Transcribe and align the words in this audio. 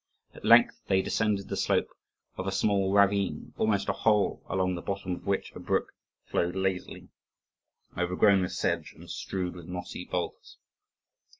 At 0.33 0.43
length 0.43 0.81
they 0.87 1.03
descended 1.03 1.47
the 1.47 1.55
slope 1.55 1.91
of 2.35 2.47
a 2.47 2.51
small 2.51 2.91
ravine, 2.91 3.53
almost 3.55 3.87
a 3.87 3.93
hole, 3.93 4.43
along 4.49 4.73
the 4.73 4.81
bottom 4.81 5.11
of 5.11 5.27
which 5.27 5.51
a 5.53 5.59
brook 5.59 5.91
flowed 6.25 6.55
lazily, 6.55 7.09
overgrown 7.95 8.41
with 8.41 8.51
sedge, 8.53 8.93
and 8.93 9.07
strewed 9.11 9.53
with 9.53 9.67
mossy 9.67 10.05
boulders. 10.05 10.57